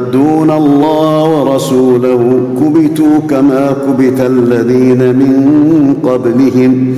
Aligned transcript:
يحادون 0.00 0.50
الله 0.50 1.24
ورسوله 1.24 2.40
كبتوا 2.60 3.18
كما 3.30 3.76
كبت 3.86 4.20
الذين 4.20 4.98
من 4.98 5.94
قبلهم. 6.02 6.94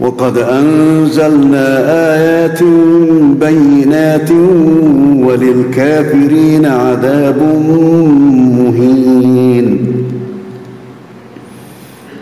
وقد 0.00 0.38
أنزلنا 0.38 1.66
آيات 2.14 2.62
بينات 3.40 4.30
وللكافرين 5.26 6.66
عذاب 6.66 7.42
مهين. 8.58 9.78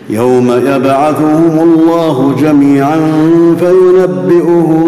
يوم 0.09 0.51
يبعثهم 0.51 1.59
الله 1.59 2.35
جميعا 2.41 2.99
فينبئهم 3.59 4.81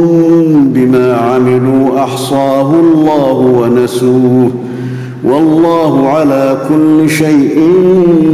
بما 0.73 1.15
عملوا 1.15 1.99
أحصاه 2.03 2.73
الله 2.79 3.37
ونسوه. 3.37 4.51
والله 5.23 6.09
على 6.09 6.65
كل 6.69 7.09
شيء 7.09 7.55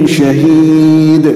شهيد. 0.06 1.36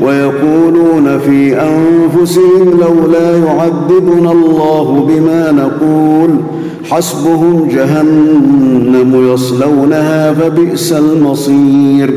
ويقولون 0.00 1.18
في 1.18 1.60
أنفسهم 1.60 2.80
لولا 2.80 3.36
يعذبنا 3.38 4.32
الله 4.32 5.06
بما 5.08 5.52
نقول 5.52 6.30
حسبهم 6.90 7.68
جهنم 7.68 9.32
يصلونها 9.32 10.32
فبئس 10.32 10.92
المصير. 10.92 12.10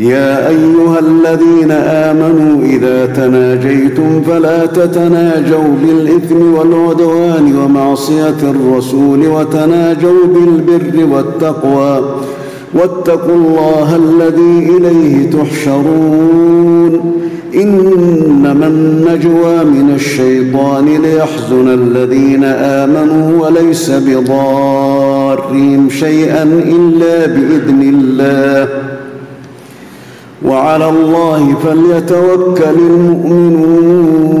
يا 0.00 0.48
أيها 0.48 0.98
الذين 0.98 1.70
آمنوا 1.70 2.64
إذا 2.64 3.06
تناجيتم 3.06 4.22
فلا 4.22 4.66
تتناجوا 4.66 5.68
بالإثم 5.82 6.54
والعدوان 6.54 7.56
ومعصية 7.56 8.40
الرسول 8.42 9.26
وتناجوا 9.26 10.26
بالبر 10.26 11.14
والتقوى 11.14 12.02
واتقوا 12.74 13.34
الله 13.34 13.96
الذي 13.96 14.70
إليه 14.76 15.30
تحشرون. 15.30 17.00
إنما 17.54 18.66
النجوى 18.66 19.64
من 19.64 19.92
الشيطان 19.94 20.84
ليحزن 20.84 21.68
الذين 21.68 22.44
آمنوا 22.44 23.46
وليس 23.46 23.90
بضارهم 23.90 25.90
شيئا 25.90 26.42
إلا 26.42 27.26
بإذن 27.26 27.82
الله. 27.82 28.68
وعلى 30.46 30.90
الله 30.90 31.54
فليتوكل 31.64 32.78
المؤمنون. 32.90 34.40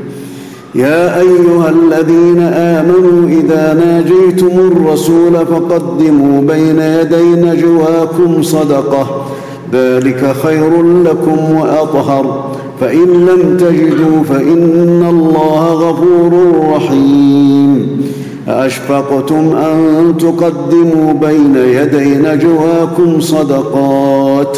يا 0.75 1.19
أيها 1.19 1.69
الذين 1.69 2.39
آمنوا 2.39 3.29
إذا 3.29 3.73
ناجيتم 3.73 4.47
الرسول 4.47 5.33
فقدموا 5.33 6.41
بين 6.41 6.79
يدي 6.79 7.23
نجواكم 7.23 8.43
صدقة. 8.43 9.25
ذلك 9.73 10.35
خير 10.43 10.83
لكم 10.83 11.55
وأطهر. 11.55 12.51
فإن 12.81 13.05
لم 13.05 13.57
تجدوا 13.57 14.23
فإن 14.29 15.05
الله 15.09 15.73
غفور 15.73 16.33
رحيم. 16.75 18.01
أأشفقتم 18.47 19.55
أن 19.55 20.13
تقدموا 20.19 21.13
بين 21.13 21.55
يدي 21.55 22.15
نجواكم 22.15 23.19
صدقات؟ 23.19 24.57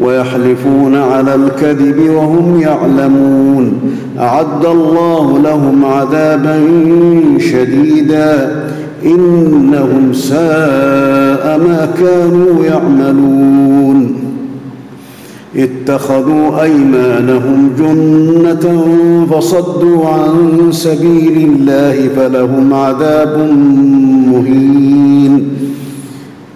ويحلفون 0.00 0.96
على 0.96 1.34
الكذب 1.34 2.10
وهم 2.10 2.60
يعلمون. 2.60 3.72
أعد 4.18 4.66
الله 4.66 5.38
لهم 5.38 5.84
عذابا 5.84 6.60
شديدا. 7.38 8.62
إنهم 9.04 10.12
ساء 10.12 11.58
ما 11.58 11.88
كانوا 12.00 12.64
يعملون. 12.64 14.14
اتخذوا 15.56 16.62
أيمانهم 16.62 17.70
جنة 17.78 18.84
فصدوا 19.30 20.06
عن 20.06 20.32
سبيل 20.70 21.50
الله 21.52 22.08
فلهم 22.16 22.74
عذاب 22.74 23.38
مهين. 24.32 25.48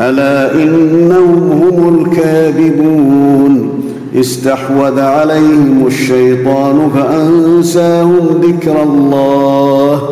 ألا 0.00 0.54
إنهم 0.54 1.50
هم 1.52 2.04
الكاذبون 2.04 3.70
استحوذ 4.16 5.00
عليهم 5.00 5.84
الشيطان 5.86 6.90
فأنساهم 6.94 8.40
ذكر 8.42 8.82
الله 8.82 10.02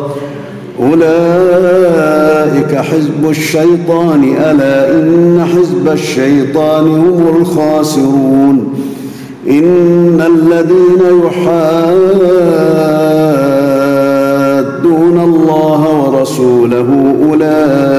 أولئك 0.79 2.75
حزب 2.75 3.29
الشيطان 3.29 4.23
ألا 4.23 4.91
إن 4.91 5.45
حزب 5.53 5.87
الشيطان 5.91 6.87
هم 6.87 7.35
الخاسرون 7.39 8.73
إن 9.49 10.21
الذين 10.27 11.01
يحادون 11.25 11.59
الله 15.23 15.81
ورسوله 16.03 17.15
أولئك 17.29 17.98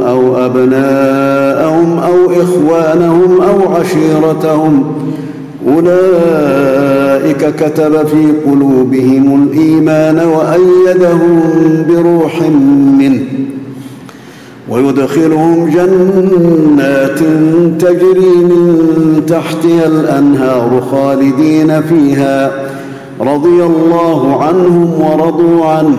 أو 0.00 0.46
أبناءهم 0.46 1.98
أو 1.98 2.30
إخوانهم 2.42 3.40
أو 3.40 3.74
عشيرتهم 3.74 4.84
اولئك 5.68 7.54
كتب 7.56 8.06
في 8.06 8.32
قلوبهم 8.46 9.42
الايمان 9.42 10.18
وايدهم 10.18 11.40
بروح 11.88 12.42
منه 12.98 13.22
ويدخلهم 14.68 15.70
جنات 15.70 17.18
تجري 17.78 18.34
من 18.36 19.22
تحتها 19.26 19.86
الانهار 19.86 20.82
خالدين 20.90 21.82
فيها 21.82 22.50
رضي 23.20 23.62
الله 23.62 24.42
عنهم 24.42 24.90
ورضوا 25.00 25.66
عنه 25.66 25.98